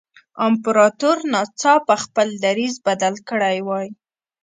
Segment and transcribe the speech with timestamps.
[0.47, 3.87] امپراتور ناڅاپه خپل دریځ بدل کړی وای.